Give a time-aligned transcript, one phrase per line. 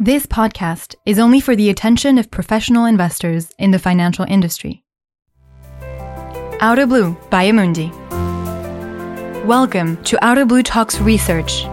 [0.00, 4.82] This podcast is only for the attention of professional investors in the financial industry.
[6.58, 7.94] Outer Blue by Amundi.
[9.44, 11.64] Welcome to Outer Blue Talks Research,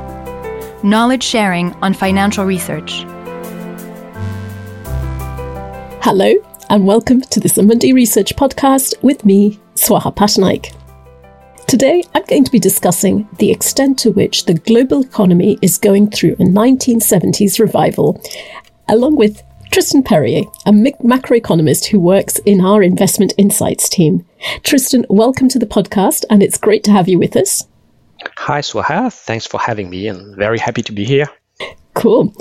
[0.83, 3.01] knowledge sharing on financial research.
[6.03, 6.31] Hello,
[6.69, 10.75] and welcome to this Amundi Research podcast with me, Swaha Pattanaik.
[11.71, 16.09] Today, I'm going to be discussing the extent to which the global economy is going
[16.09, 18.21] through a 1970s revival,
[18.89, 24.25] along with Tristan Perrier, a macroeconomist who works in our investment insights team.
[24.63, 27.65] Tristan, welcome to the podcast, and it's great to have you with us.
[28.35, 29.09] Hi, Swaha.
[29.09, 31.29] Thanks for having me, and very happy to be here.
[31.93, 32.35] Cool.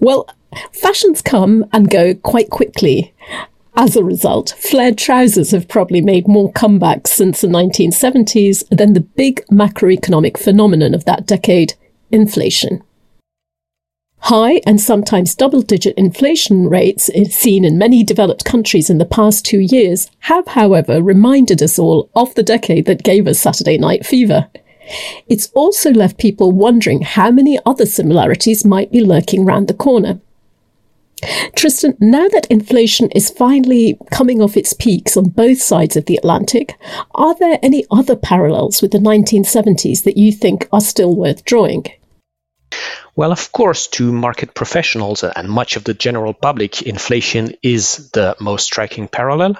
[0.00, 0.28] Well,
[0.72, 3.14] fashions come and go quite quickly.
[3.76, 9.00] As a result, flared trousers have probably made more comebacks since the 1970s than the
[9.00, 11.74] big macroeconomic phenomenon of that decade,
[12.12, 12.82] inflation.
[14.18, 19.44] High and sometimes double digit inflation rates seen in many developed countries in the past
[19.44, 24.06] two years have, however, reminded us all of the decade that gave us Saturday Night
[24.06, 24.48] Fever.
[25.26, 30.20] It's also left people wondering how many other similarities might be lurking round the corner.
[31.56, 36.16] Tristan, now that inflation is finally coming off its peaks on both sides of the
[36.16, 36.76] Atlantic,
[37.14, 41.86] are there any other parallels with the 1970s that you think are still worth drawing?
[43.16, 48.34] Well, of course, to market professionals and much of the general public, inflation is the
[48.40, 49.56] most striking parallel.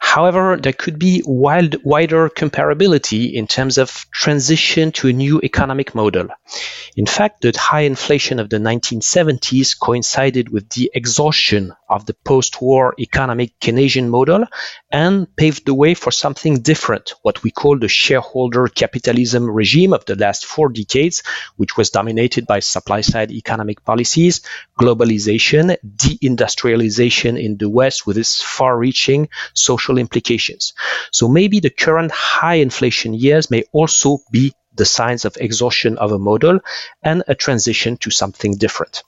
[0.00, 5.94] However, there could be wild, wider comparability in terms of transition to a new economic
[5.94, 6.30] model.
[6.96, 12.96] In fact, the high inflation of the 1970s coincided with the exhaustion of the post-war
[12.98, 14.44] economic Keynesian model
[14.90, 20.04] and paved the way for something different, what we call the shareholder capitalism regime of
[20.06, 21.22] the last four decades,
[21.56, 24.40] which was dominated by supply side economic policies,
[24.78, 30.74] globalization, deindustrialization in the West with its far reaching social implications.
[31.12, 36.12] So maybe the current high inflation years may also be the signs of exhaustion of
[36.12, 36.60] a model
[37.02, 39.02] and a transition to something different.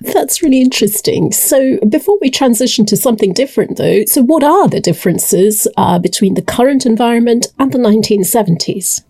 [0.00, 1.30] That's really interesting.
[1.30, 6.34] So, before we transition to something different, though, so what are the differences uh, between
[6.34, 9.04] the current environment and the 1970s?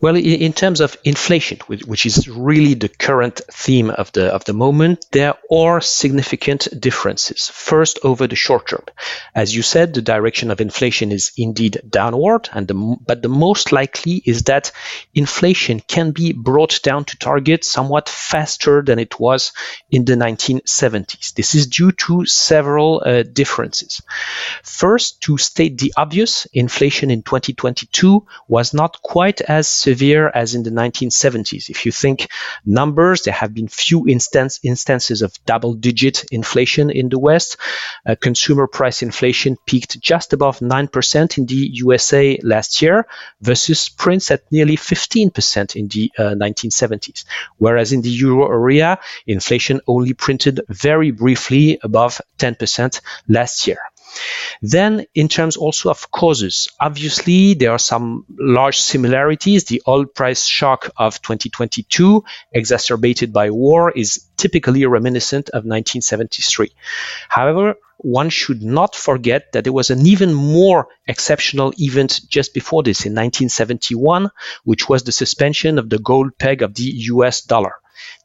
[0.00, 4.52] Well, in terms of inflation, which is really the current theme of the of the
[4.52, 7.48] moment, there are significant differences.
[7.48, 8.84] First, over the short term,
[9.32, 13.70] as you said, the direction of inflation is indeed downward, and the, but the most
[13.70, 14.72] likely is that
[15.14, 19.52] inflation can be brought down to target somewhat faster than it was
[19.90, 21.34] in the 1970s.
[21.34, 24.02] This is due to several uh, differences.
[24.64, 30.62] First, to state the obvious, inflation in 2022 was not quite as severe as in
[30.62, 31.68] the 1970s.
[31.68, 32.28] If you think
[32.64, 37.56] numbers, there have been few instance, instances of double digit inflation in the West.
[38.06, 43.06] Uh, consumer price inflation peaked just above 9% in the USA last year
[43.40, 47.24] versus prints at nearly 15% in the uh, 1970s.
[47.58, 53.78] Whereas in the euro area, inflation only printed very briefly above 10% last year.
[54.60, 59.64] Then, in terms also of causes, obviously there are some large similarities.
[59.64, 66.72] The oil price shock of 2022, exacerbated by war, is typically reminiscent of 1973.
[67.28, 72.82] However, one should not forget that there was an even more exceptional event just before
[72.82, 74.28] this in 1971,
[74.64, 77.74] which was the suspension of the gold peg of the US dollar.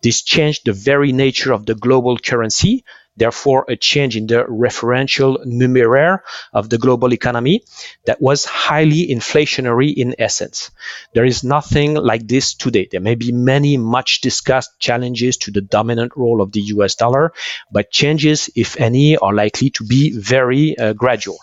[0.01, 2.83] This changed the very nature of the global currency,
[3.17, 6.19] therefore a change in the referential numeraire
[6.53, 7.63] of the global economy
[8.05, 10.71] that was highly inflationary in essence.
[11.13, 12.87] There is nothing like this today.
[12.89, 17.33] There may be many much discussed challenges to the dominant role of the US dollar,
[17.71, 21.39] but changes, if any, are likely to be very uh, gradual.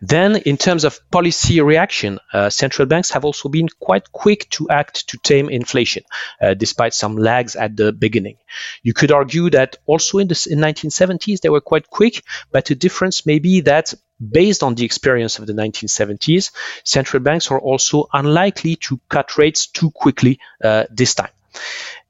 [0.00, 4.68] Then, in terms of policy reaction, uh, central banks have also been quite quick to
[4.68, 6.04] act to tame inflation,
[6.40, 8.36] uh, despite some lags at the beginning.
[8.82, 12.74] You could argue that also in the in 1970s they were quite quick, but the
[12.74, 13.94] difference may be that
[14.30, 16.50] based on the experience of the 1970s,
[16.84, 21.30] central banks are also unlikely to cut rates too quickly uh, this time.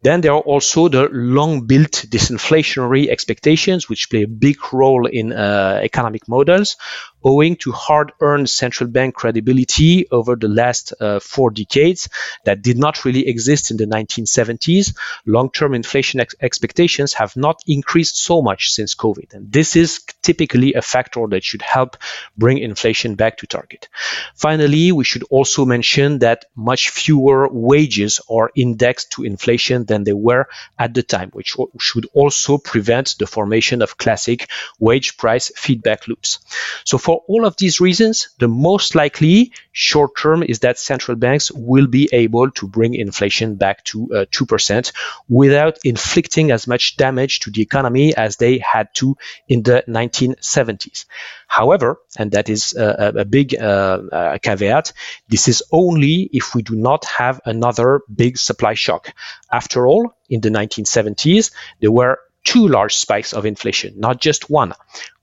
[0.02, 5.32] Then there are also the long built disinflationary expectations, which play a big role in
[5.32, 6.76] uh, economic models,
[7.24, 12.08] owing to hard earned central bank credibility over the last uh, four decades
[12.44, 14.96] that did not really exist in the 1970s.
[15.26, 19.34] Long term inflation ex- expectations have not increased so much since COVID.
[19.34, 21.96] And this is typically a factor that should help
[22.36, 23.88] bring inflation back to target.
[24.34, 30.18] Finally, we should also mention that much fewer wages are indexed to inflation than they
[30.28, 30.48] were
[30.78, 34.48] at the time, which should also prevent the formation of classic
[34.78, 36.38] wage price feedback loops.
[36.84, 41.50] So for all of these reasons, the most likely short term is that central banks
[41.50, 44.92] will be able to bring inflation back to uh, 2%
[45.28, 49.16] without inflicting as much damage to the economy as they had to
[49.48, 51.04] in the 1970s.
[51.52, 54.94] However, and that is a, a big uh, uh, caveat,
[55.28, 59.12] this is only if we do not have another big supply shock.
[59.50, 61.50] After all, in the 1970s,
[61.80, 64.72] there were two large spikes of inflation, not just one.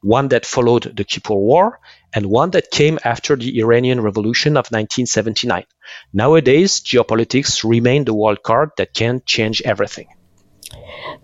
[0.01, 1.79] One that followed the Kippur War
[2.13, 5.65] and one that came after the Iranian Revolution of 1979.
[6.13, 10.07] Nowadays, geopolitics remain the wild card that can change everything.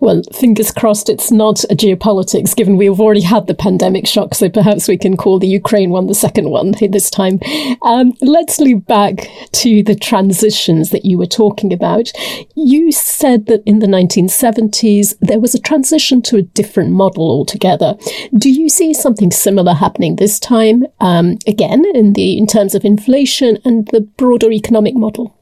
[0.00, 4.48] Well, fingers crossed it's not a geopolitics, given we've already had the pandemic shock, so
[4.48, 7.40] perhaps we can call the Ukraine one the second one this time.
[7.82, 12.12] Um, let's loop back to the transitions that you were talking about.
[12.54, 17.96] You said that in the 1970s there was a transition to a different model altogether.
[18.36, 22.84] Do you see something similar happening this time, um, again, in the in terms of
[22.84, 25.36] inflation and the broader economic model?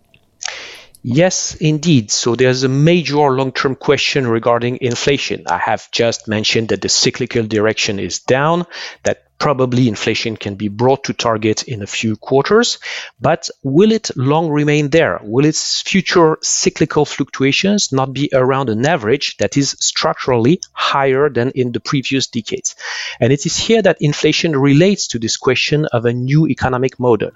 [1.06, 2.11] Yes, indeed.
[2.11, 5.45] So there's a major long term question regarding inflation.
[5.47, 8.67] I have just mentioned that the cyclical direction is down,
[9.03, 12.79] that Probably inflation can be brought to target in a few quarters,
[13.21, 15.21] but will it long remain there?
[15.23, 21.51] Will its future cyclical fluctuations not be around an average that is structurally higher than
[21.51, 22.75] in the previous decades?
[23.21, 27.33] And it is here that inflation relates to this question of a new economic model.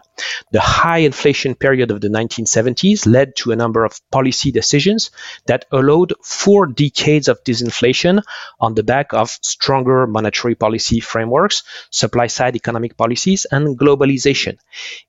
[0.50, 5.10] The high inflation period of the 1970s led to a number of policy decisions
[5.46, 8.22] that allowed four decades of disinflation
[8.60, 14.58] on the back of stronger monetary policy frameworks supply side economic policies, and globalization.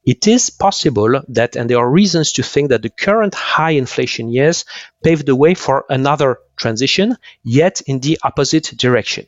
[0.06, 4.30] It is possible that, and there are reasons to think that the current high inflation
[4.30, 4.66] years
[5.04, 9.26] paved the way for another transition, yet in the opposite direction.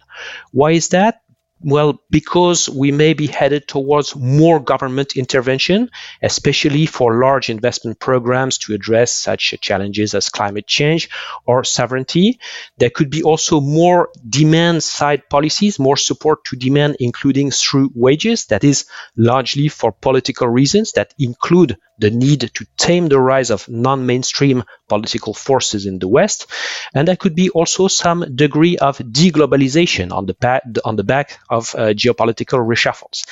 [0.52, 1.21] Why is that?
[1.64, 5.92] Well, because we may be headed towards more government intervention,
[6.22, 11.10] especially for large investment programs to address such challenges as climate change
[11.46, 12.40] or sovereignty.
[12.80, 18.46] There could be also more demand side policies, more support to demand, including through wages,
[18.48, 18.86] that is
[19.16, 24.64] largely for political reasons that include the need to tame the rise of non mainstream
[24.90, 26.48] political forces in the West.
[26.96, 31.40] And there could be also some degree of deglobalization on the, pa- on the back
[31.52, 33.26] of uh, geopolitical reshuffles.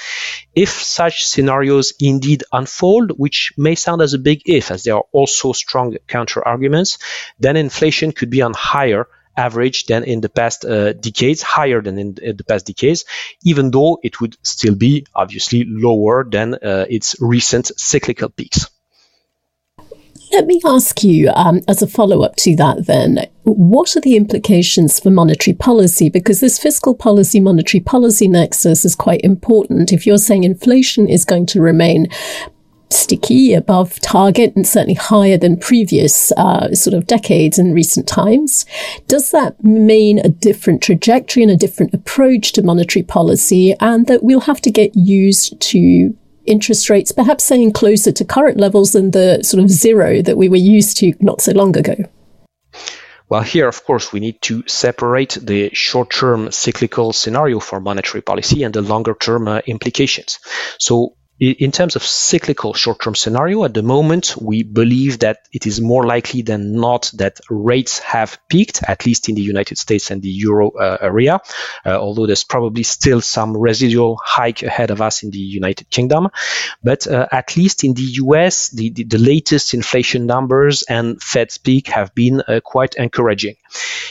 [0.54, 5.06] If such scenarios indeed unfold, which may sound as a big if, as there are
[5.12, 7.00] also strong counter arguments,
[7.40, 9.08] then inflation could be on higher
[9.38, 13.06] average than in the past uh, decades, higher than in, the past decades,
[13.44, 18.68] even though it would still be obviously lower than uh, its recent cyclical peaks.
[20.32, 24.16] Let me ask you, um, as a follow up to that, then, what are the
[24.16, 26.10] implications for monetary policy?
[26.10, 29.92] Because this fiscal policy monetary policy nexus is quite important.
[29.92, 32.08] If you're saying inflation is going to remain
[32.92, 38.66] sticky above target and certainly higher than previous uh, sort of decades in recent times.
[39.08, 44.24] Does that mean a different trajectory and a different approach to monetary policy and that
[44.24, 49.12] we'll have to get used to interest rates perhaps staying closer to current levels than
[49.12, 51.96] the sort of zero that we were used to not so long ago?
[53.30, 58.24] Well, here, of course, we need to separate the short term cyclical scenario for monetary
[58.24, 60.40] policy and the longer term uh, implications.
[60.80, 65.80] So, in terms of cyclical short-term scenario, at the moment, we believe that it is
[65.80, 70.22] more likely than not that rates have peaked, at least in the United States and
[70.22, 71.40] the euro uh, area,
[71.86, 76.28] uh, although there's probably still some residual hike ahead of us in the United Kingdom.
[76.84, 81.52] But uh, at least in the US, the, the, the, latest inflation numbers and Fed
[81.52, 83.56] speak have been uh, quite encouraging.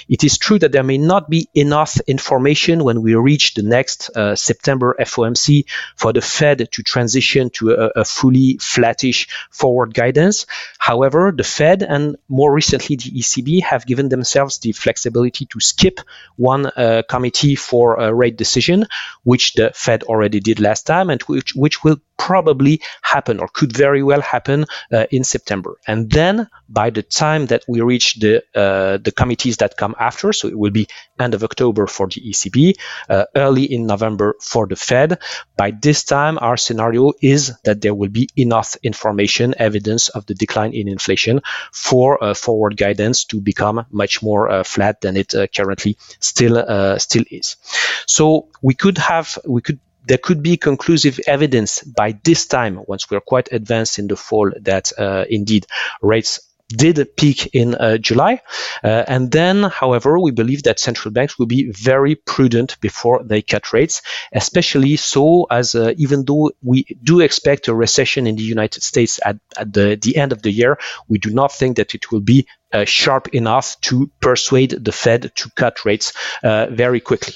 [0.09, 4.11] It is true that there may not be enough information when we reach the next
[4.11, 5.65] uh, September FOMC
[5.97, 10.47] for the Fed to transition to a, a, fully flattish forward guidance.
[10.79, 16.01] However, the Fed and more recently the ECB have given themselves the flexibility to skip
[16.37, 18.87] one uh, committee for a rate decision,
[19.25, 23.73] which the Fed already did last time and which, which will probably happen or could
[23.73, 25.77] very well happen uh, in September.
[25.87, 30.33] And then by the time that we reach the uh, the committees that come after,
[30.33, 32.75] so it will be end of October for the ECB,
[33.09, 35.19] uh, early in November for the Fed.
[35.57, 40.35] By this time, our scenario is that there will be enough information, evidence of the
[40.35, 45.35] decline in inflation for uh, forward guidance to become much more uh, flat than it
[45.35, 47.57] uh, currently still still is.
[48.07, 53.11] So we could have we could there could be conclusive evidence by this time, once
[53.11, 55.67] we're quite advanced in the fall, that uh, indeed
[56.00, 58.43] rates did peak in uh, July.
[58.85, 63.43] Uh, and then, however, we believe that central banks will be very prudent before they
[63.43, 68.43] cut rates, especially so as uh, even though we do expect a recession in the
[68.43, 71.95] United States at, at the, the end of the year, we do not think that
[71.95, 77.01] it will be uh, sharp enough to persuade the Fed to cut rates uh, very
[77.01, 77.35] quickly.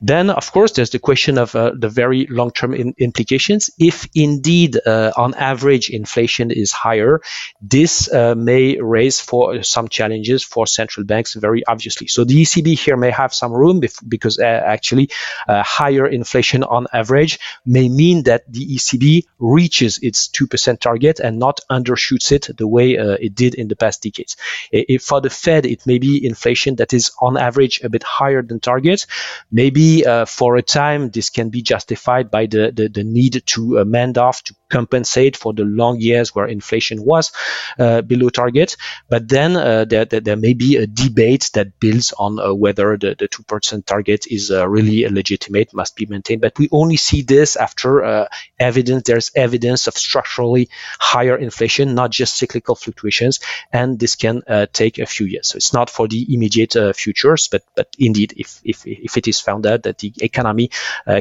[0.00, 3.70] Then, of course, there's the question of uh, the very long-term in- implications.
[3.78, 7.22] If indeed, uh, on average, inflation is higher,
[7.62, 12.08] this uh, may raise for some challenges for central banks, very obviously.
[12.08, 15.10] So the ECB here may have some room because uh, actually
[15.48, 21.60] higher inflation on average may mean that the ECB reaches its 2% target and not
[21.70, 24.36] undershoots it the way it did in the past decades.
[24.72, 28.42] If for the Fed, it may be inflation that is on average a bit higher
[28.42, 29.06] than target.
[29.50, 33.78] Maybe uh, for a time, this can be justified by the, the, the need to
[33.78, 37.32] amend off to compensate for the long years where inflation was
[37.78, 38.76] uh, below target.
[39.08, 42.96] But then uh, there, there, there, may be a debate that builds on uh, whether
[42.96, 46.40] the, the 2% target is uh, really legitimate, must be maintained.
[46.40, 50.68] But we only see this after uh, evidence, there's evidence of structurally
[50.98, 53.40] higher inflation, not just cyclical fluctuations.
[53.72, 55.48] And this can uh, take a few years.
[55.48, 59.40] So it's not for the immediate futures, but, but indeed, if, if, if it is
[59.40, 60.70] found out that the economy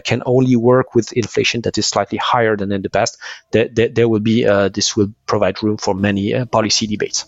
[0.03, 3.17] can only work with inflation that is slightly higher than in the past,
[3.51, 7.25] there, there, will be uh, this will provide room for many uh, policy debates.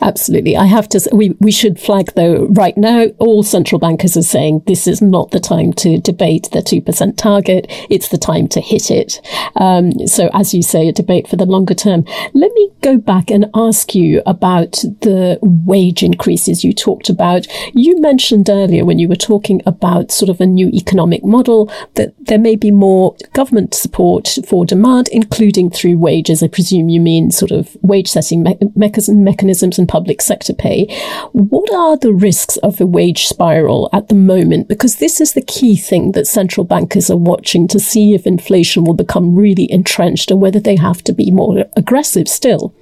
[0.00, 0.56] Absolutely.
[0.56, 4.62] I have to, we, we should flag though, right now, all central bankers are saying
[4.66, 7.66] this is not the time to debate the 2% target.
[7.88, 9.20] It's the time to hit it.
[9.56, 12.04] Um, so as you say, a debate for the longer term.
[12.34, 17.46] Let me go back and ask you about the wage increases you talked about.
[17.74, 22.14] You mentioned earlier when you were talking about sort of a new economic model that
[22.20, 26.42] there may be more government support for demand, including through wages.
[26.42, 30.86] I presume you mean sort of wage setting me- mechanisms mechanisms in public sector pay.
[31.32, 34.68] What are the risks of a wage spiral at the moment?
[34.68, 38.84] Because this is the key thing that central bankers are watching to see if inflation
[38.84, 42.74] will become really entrenched and whether they have to be more aggressive still.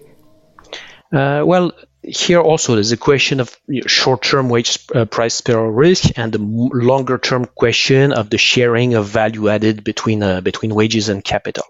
[1.12, 1.72] Uh, well,
[2.02, 3.56] here also there's a question of
[3.86, 9.48] short-term wage uh, price spiral risk and the longer-term question of the sharing of value
[9.48, 11.64] added between uh, between wages and capital.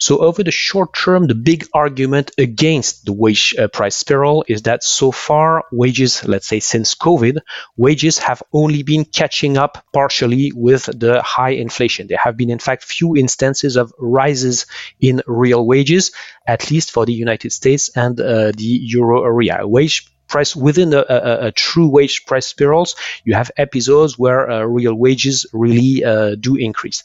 [0.00, 4.62] So over the short term, the big argument against the wage uh, price spiral is
[4.62, 7.38] that so far wages, let's say since COVID,
[7.76, 12.08] wages have only been catching up partially with the high inflation.
[12.08, 14.66] There have been in fact few instances of rises
[15.00, 16.10] in real wages,
[16.44, 20.98] at least for the United States and uh, the euro area wage price within a,
[20.98, 26.34] a, a, true wage price spirals, you have episodes where uh, real wages really uh,
[26.34, 27.04] do increase.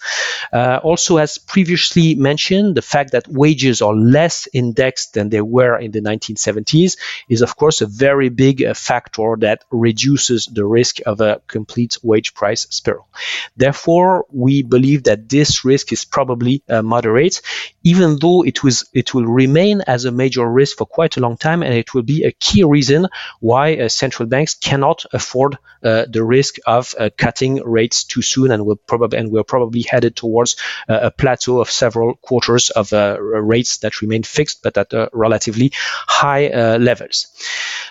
[0.51, 5.78] Uh, also, as previously mentioned, the fact that wages are less indexed than they were
[5.78, 6.98] in the 1970s
[7.30, 11.98] is, of course, a very big uh, factor that reduces the risk of a complete
[12.04, 13.08] wage price spiral.
[13.56, 17.42] Therefore, we believe that this risk is probably uh, moderate,
[17.84, 21.38] even though it was it will remain as a major risk for quite a long
[21.38, 23.08] time, and it will be a key reason
[23.39, 28.51] why uh, central banks cannot afford uh, the risk of uh, cutting rates too soon,
[28.51, 30.56] and will probably and we're probably headed towards
[30.88, 37.27] a plateau of several quarters of rates that remain fixed, but at relatively high levels.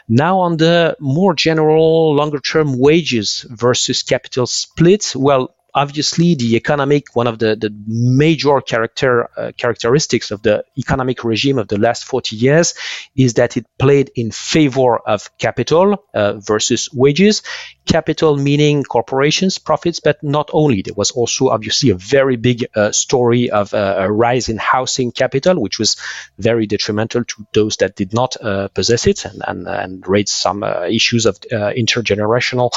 [0.08, 7.26] Now, on the more general, longer-term wages versus capital split, well, obviously the economic one
[7.26, 12.36] of the, the major character uh, characteristics of the economic regime of the last 40
[12.36, 12.74] years
[13.16, 17.42] is that it played in favor of capital uh, versus wages.
[17.86, 20.82] Capital meaning corporations profits but not only.
[20.82, 25.12] There was also obviously a very big uh, story of uh, a rise in housing
[25.12, 25.96] capital which was
[26.38, 30.62] very detrimental to those that did not uh, possess it and, and, and raised some
[30.62, 32.70] uh, issues of intergenerational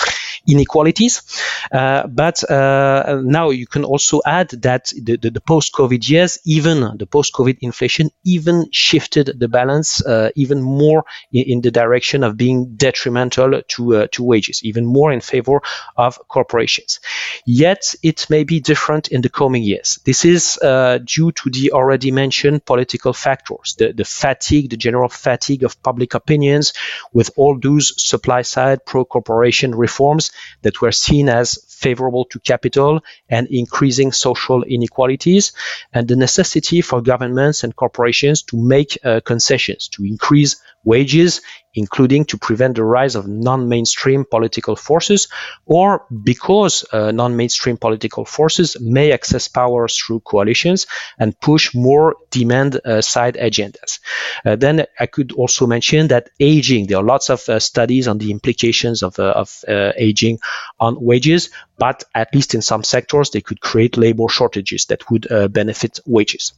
[0.48, 1.22] inequalities.
[1.72, 2.44] But
[2.84, 7.58] uh, now you can also add that the, the, the post-COVID years, even the post-COVID
[7.62, 13.62] inflation, even shifted the balance uh, even more in, in, the direction of being detrimental
[13.68, 15.62] to uh, to wages, even more in favor
[15.96, 17.00] of corporations.
[17.46, 20.00] Yet it may be different in the coming years.
[20.06, 25.10] This is uh, due to the already mentioned political factors, the, the fatigue, the general
[25.10, 26.74] fatigue of public opinions,
[27.14, 34.12] with all those supply-side pro-corporation reforms that were seen as favorable to capital and increasing
[34.12, 35.52] social inequalities,
[35.94, 40.52] and the necessity for governments and corporations to make uh, concessions, to increase
[40.84, 41.42] wages
[41.74, 45.28] including to prevent the rise of non-mainstream political forces,
[45.66, 50.88] or because uh, non-mainstream political forces may access power through coalitions
[51.18, 54.00] and push more demand-side uh, agendas.
[54.46, 56.88] Uh, then I could also mention that aging.
[56.88, 60.40] There are lots of uh, studies on the implications of, of aging
[60.80, 65.28] on wages, but at least in some sectors, they could create labor shortages that would
[65.52, 66.54] benefit wages.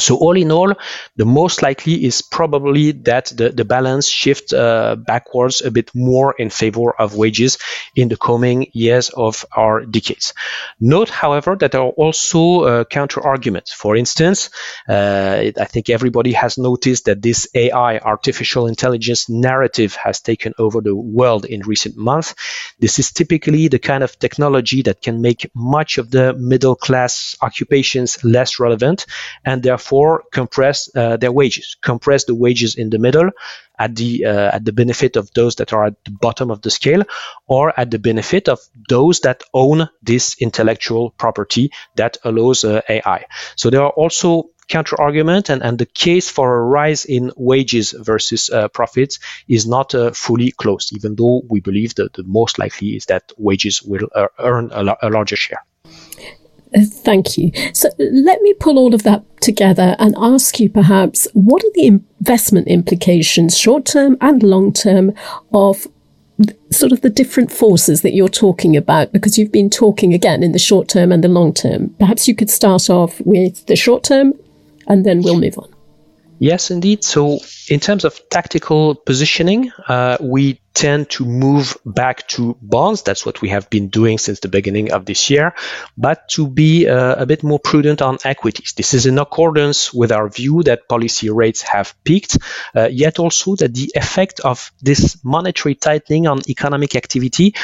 [0.00, 0.74] So all in all,
[1.16, 6.34] the most likely is probably that the, the balance shift uh, backwards a bit more
[6.38, 7.58] in favor of wages
[7.94, 10.34] in the coming years of our decades.
[10.80, 13.72] Note, however, that there are also uh, counter arguments.
[13.72, 14.50] For instance,
[14.88, 20.80] uh, I think everybody has noticed that this AI, artificial intelligence narrative has taken over
[20.80, 22.34] the world in recent months.
[22.78, 27.36] This is typically the kind of technology that can make much of the middle class
[27.42, 29.06] occupations less relevant
[29.44, 33.30] and therefore therefore compress uh, their wages, compress the wages in the middle
[33.78, 36.70] at the uh, at the benefit of those that are at the bottom of the
[36.70, 37.02] scale,
[37.46, 43.24] or at the benefit of those that own this intellectual property that allows uh, AI.
[43.56, 47.92] So there are also counter argument and, and the case for a rise in wages
[47.98, 49.18] versus uh, profits
[49.48, 53.32] is not uh, fully closed, even though we believe that the most likely is that
[53.36, 55.64] wages will uh, earn a, a larger share.
[56.74, 57.50] Thank you.
[57.72, 61.86] So let me pull all of that together and ask you perhaps what are the
[61.86, 65.12] investment implications, short term and long term,
[65.52, 65.86] of
[66.70, 69.12] sort of the different forces that you're talking about?
[69.12, 71.90] Because you've been talking again in the short term and the long term.
[71.98, 74.34] Perhaps you could start off with the short term
[74.86, 75.68] and then we'll move on.
[76.42, 77.04] Yes, indeed.
[77.04, 83.02] So, in terms of tactical positioning, uh, we tend to move back to bonds.
[83.02, 85.54] That's what we have been doing since the beginning of this year,
[85.98, 88.72] but to be uh, a bit more prudent on equities.
[88.72, 92.38] This is in accordance with our view that policy rates have peaked,
[92.74, 97.54] uh, yet also that the effect of this monetary tightening on economic activity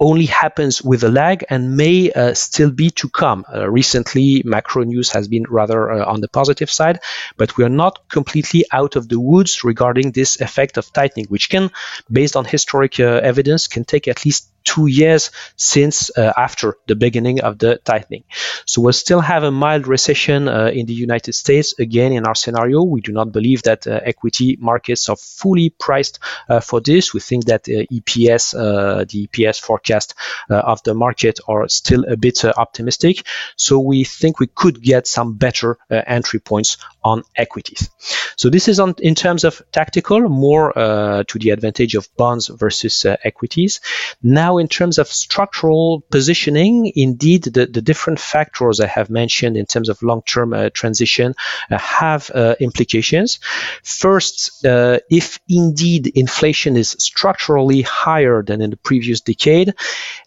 [0.00, 3.44] only happens with a lag and may uh, still be to come.
[3.52, 7.00] Uh, recently, macro news has been rather uh, on the positive side,
[7.36, 11.50] but we are not completely out of the woods regarding this effect of tightening, which
[11.50, 11.70] can,
[12.10, 16.94] based on historic uh, evidence, can take at least two years since uh, after the
[16.94, 18.24] beginning of the tightening.
[18.66, 21.74] So we'll still have a mild recession uh, in the United States.
[21.78, 26.18] Again, in our scenario, we do not believe that uh, equity markets are fully priced
[26.48, 27.14] uh, for this.
[27.14, 30.14] We think that uh, EPS, uh, the EPS forecast
[30.50, 33.26] of the market are still a bit optimistic.
[33.56, 37.90] So we think we could get some better entry points on equities.
[38.36, 43.06] So this is on in terms of tactical, more to the advantage of bonds versus
[43.24, 43.80] equities.
[44.22, 49.66] Now in terms of structural positioning, indeed, the, the different factors I have mentioned in
[49.66, 51.34] terms of long-term uh, transition
[51.70, 53.38] uh, have uh, implications.
[53.82, 59.74] First, uh, if indeed inflation is structurally higher than in the previous decade,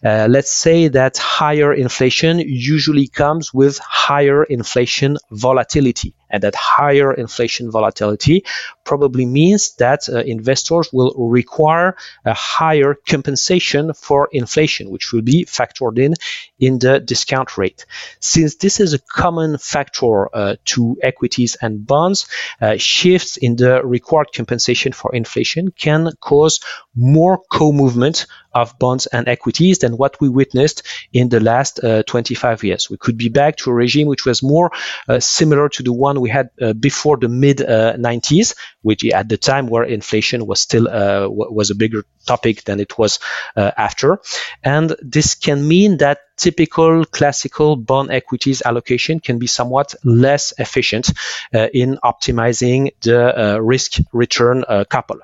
[0.04, 7.12] uh, let's say that higher inflation usually comes with higher inflation volatility and that higher
[7.12, 8.44] inflation volatility
[8.84, 15.44] probably means that uh, investors will require a higher compensation for inflation, which will be
[15.44, 16.14] factored in
[16.58, 17.86] in the discount rate.
[18.20, 22.26] Since this is a common factor uh, to equities and bonds,
[22.60, 26.60] uh, shifts in the required compensation for inflation can cause
[26.94, 32.64] more co-movement of bonds and equities than what we witnessed in the last uh, 25
[32.64, 32.90] years.
[32.90, 34.70] We could be back to a regime which was more
[35.08, 39.36] uh, similar to the one we had uh, before the mid 90s, which at the
[39.36, 40.86] time where inflation was still
[41.30, 43.18] was a bigger topic than it was
[43.56, 44.20] after.
[44.62, 51.12] And this can mean that typical classical bond equities allocation can be somewhat less efficient
[51.54, 55.18] uh, in optimizing the uh, risk return uh, couple.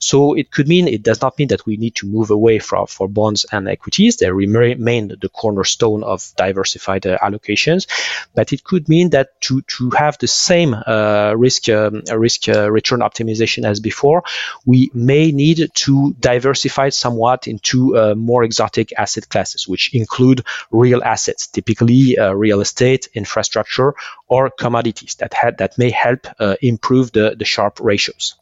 [0.00, 2.88] So it could mean, it does not mean that we need to move away from
[2.88, 4.16] for bonds and equities.
[4.16, 7.86] They remain the cornerstone of diversified uh, allocations,
[8.34, 12.68] but it could mean that to, to have the same uh, risk, um, risk uh,
[12.68, 14.24] return optimization as before,
[14.66, 21.46] we may need to diversify somewhat into more exotic asset classes, which include real assets,
[21.46, 23.94] typically uh, real estate, infrastructure,
[24.28, 28.34] or commodities that had, that may help uh, improve the, the Sharpe ratios.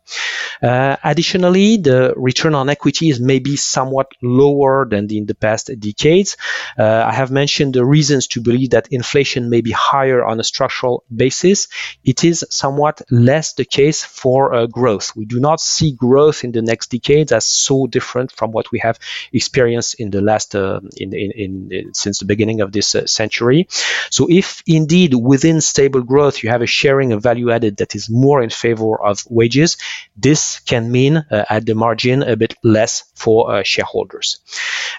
[0.63, 6.37] Uh, additionally, the return on equity is maybe somewhat lower than in the past decades.
[6.79, 10.45] Uh, I have mentioned the reasons to believe that inflation may be higher on a
[10.45, 11.69] structural basis.
[12.05, 15.17] It is somewhat less the case for uh, growth.
[15.17, 18.79] We do not see growth in the next decades as so different from what we
[18.81, 18.99] have
[19.33, 23.69] experienced in the last uh, in, in, in since the beginning of this uh, century.
[24.11, 28.11] So if indeed within stable growth you have a sharing of value added that is
[28.11, 29.77] more in favor of wages,
[30.17, 34.41] this can mean uh, at the margin a bit less for uh, shareholders.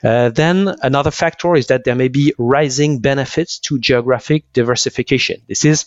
[0.03, 5.41] Uh, then another factor is that there may be rising benefits to geographic diversification.
[5.47, 5.85] This is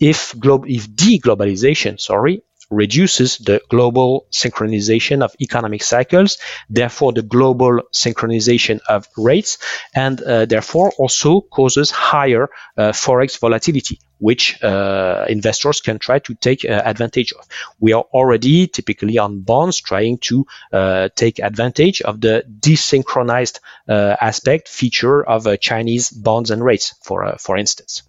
[0.00, 7.82] if, glo- if deglobalization, sorry, reduces the global synchronization of economic cycles, therefore the global
[7.92, 9.58] synchronization of rates,
[9.94, 16.34] and uh, therefore also causes higher uh, forex volatility, which uh, investors can try to
[16.34, 17.46] take uh, advantage of.
[17.80, 24.16] We are already typically on bonds trying to uh, take advantage of the desynchronized uh,
[24.20, 28.02] aspect feature of Chinese bonds and rates, for for instance.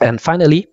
[0.00, 0.68] And finally,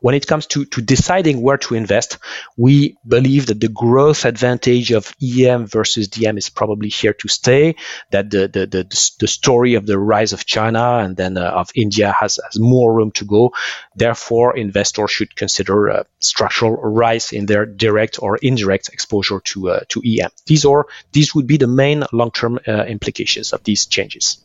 [0.00, 2.18] when it comes to, to deciding where to invest,
[2.56, 7.74] we believe that the growth advantage of EM versus DM is probably here to stay,
[8.10, 11.70] that the, the, the, the story of the rise of China and then uh, of
[11.74, 13.52] India has, has more room to go.
[13.96, 19.80] Therefore, investors should consider a structural rise in their direct or indirect exposure to, uh,
[19.88, 20.30] to EM.
[20.46, 24.38] These are, these would be the main long-term uh, implications of these changes.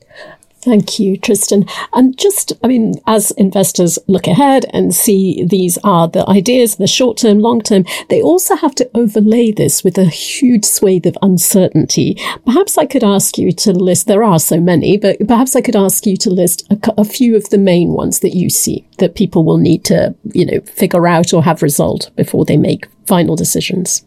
[0.63, 1.65] Thank you, Tristan.
[1.91, 6.88] And just, I mean, as investors look ahead and see these are the ideas, the
[6.88, 11.17] short term, long term, they also have to overlay this with a huge swathe of
[11.21, 12.17] uncertainty.
[12.45, 15.76] Perhaps I could ask you to list, there are so many, but perhaps I could
[15.76, 19.15] ask you to list a, a few of the main ones that you see that
[19.15, 23.36] people will need to, you know, figure out or have resolved before they make final
[23.36, 24.06] decisions.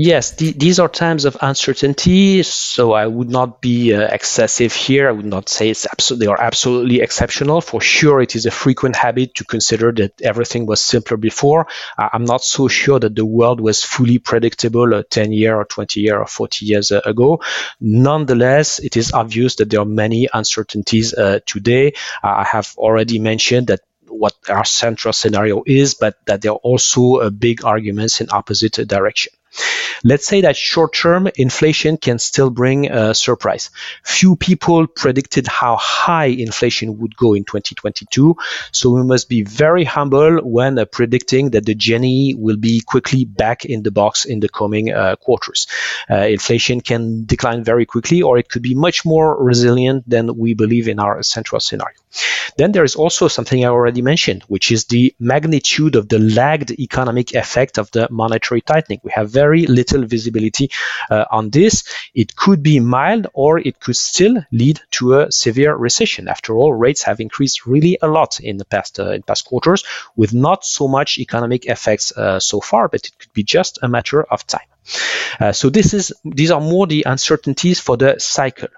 [0.00, 5.08] Yes, the, these are times of uncertainty, so I would not be uh, excessive here.
[5.08, 7.60] I would not say it's absolutely they are absolutely exceptional.
[7.60, 11.66] For sure, it is a frequent habit to consider that everything was simpler before.
[11.98, 15.98] I'm not so sure that the world was fully predictable uh, 10 year or 20
[15.98, 17.40] year or 40 years uh, ago.
[17.80, 21.94] Nonetheless, it is obvious that there are many uncertainties uh, today.
[22.22, 27.16] I have already mentioned that what our central scenario is, but that there are also
[27.16, 29.32] uh, big arguments in opposite direction.
[30.04, 33.70] Let's say that short term inflation can still bring a surprise.
[34.04, 38.36] Few people predicted how high inflation would go in 2022,
[38.70, 43.24] so we must be very humble when uh, predicting that the Jenny will be quickly
[43.24, 45.66] back in the box in the coming uh, quarters.
[46.08, 50.54] Uh, inflation can decline very quickly, or it could be much more resilient than we
[50.54, 51.96] believe in our central scenario.
[52.56, 56.70] Then there is also something I already mentioned, which is the magnitude of the lagged
[56.72, 59.00] economic effect of the monetary tightening.
[59.02, 60.70] We have very little visibility
[61.10, 61.84] uh, on this.
[62.14, 66.28] It could be mild or it could still lead to a severe recession.
[66.28, 69.84] After all, rates have increased really a lot in the past uh, in past quarters
[70.16, 73.88] with not so much economic effects uh, so far, but it could be just a
[73.88, 74.68] matter of time.
[75.40, 78.68] Uh, so this is these are more the uncertainties for the cycle.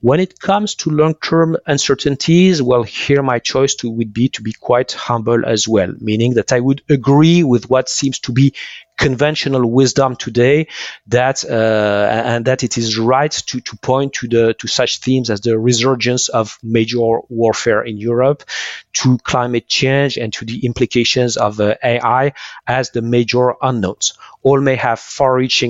[0.00, 4.52] When it comes to long-term uncertainties, well, here my choice to, would be to be
[4.52, 8.54] quite humble as well, meaning that I would agree with what seems to be
[9.00, 10.68] conventional wisdom today
[11.06, 15.30] that uh, and that it is right to, to point to the to such themes
[15.30, 18.44] as the resurgence of major warfare in Europe,
[18.92, 22.34] to climate change, and to the implications of uh, AI
[22.66, 24.12] as the major unknowns.
[24.42, 25.00] All may have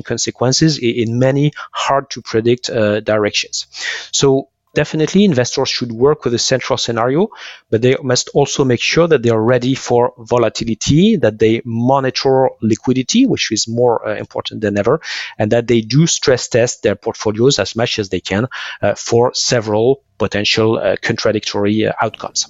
[0.03, 3.66] consequences in many hard to predict uh, directions.
[4.12, 7.29] So definitely investors should work with a central scenario,
[7.70, 12.50] but they must also make sure that they are ready for volatility, that they monitor
[12.62, 15.00] liquidity, which is more uh, important than ever,
[15.38, 18.46] and that they do stress test their portfolios as much as they can
[18.83, 22.46] uh, for several potential uh, contradictory uh, outcomes.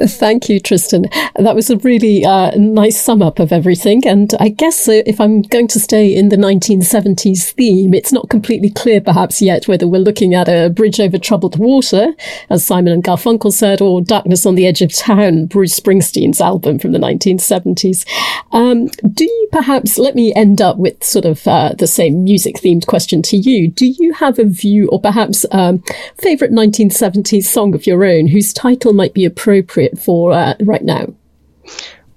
[0.00, 1.06] Thank you, Tristan.
[1.34, 4.06] That was a really uh, nice sum up of everything.
[4.06, 8.28] And I guess uh, if I'm going to stay in the 1970s theme, it's not
[8.28, 12.14] completely clear perhaps yet whether we're looking at a bridge over troubled water,
[12.48, 16.78] as Simon and Garfunkel said, or Darkness on the Edge of Town, Bruce Springsteen's album
[16.78, 18.06] from the 1970s.
[18.52, 22.56] Um, do you perhaps, let me end up with sort of uh, the same music
[22.56, 23.68] themed question to you.
[23.68, 25.82] Do you have a view or perhaps um,
[26.16, 29.87] favorite 1970s song of your own whose title might be appropriate?
[29.96, 31.14] For uh, right now?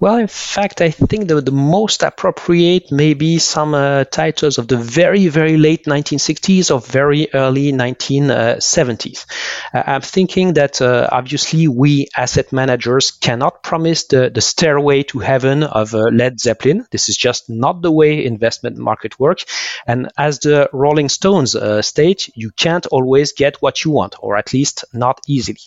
[0.01, 4.67] Well, in fact, I think the, the most appropriate may be some uh, titles of
[4.67, 9.25] the very, very late 1960s or very early 1970s.
[9.71, 15.19] Uh, I'm thinking that uh, obviously we asset managers cannot promise the, the stairway to
[15.19, 16.87] heaven of uh, Led Zeppelin.
[16.89, 19.45] This is just not the way investment market works.
[19.85, 24.35] And as the Rolling Stones uh, state, you can't always get what you want, or
[24.35, 25.59] at least not easily.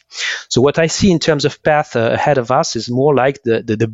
[0.49, 3.45] So what I see in terms of path uh, ahead of us is more like
[3.45, 3.87] the, the, the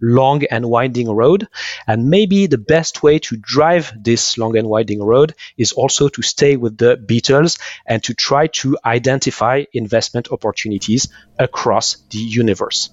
[0.00, 1.48] Long and winding road.
[1.86, 6.22] And maybe the best way to drive this long and winding road is also to
[6.22, 12.90] stay with the Beatles and to try to identify investment opportunities across the universe.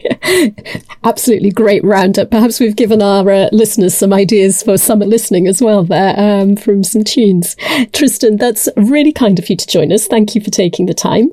[1.04, 2.30] Absolutely great roundup.
[2.30, 6.56] Perhaps we've given our uh, listeners some ideas for summer listening as well there um,
[6.56, 7.56] from some tunes.
[7.92, 10.06] Tristan, that's really kind of you to join us.
[10.06, 11.30] Thank you for taking the time.